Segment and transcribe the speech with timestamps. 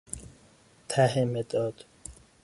[0.89, 1.85] ته مداد